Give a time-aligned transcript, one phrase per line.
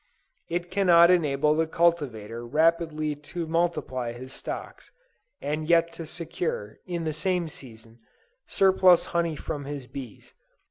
[0.49, 4.89] It cannot enable the cultivator rapidly to multiply his stocks,
[5.41, 7.99] and yet to secure, the same season,
[8.47, 10.33] surplus honey from his bees.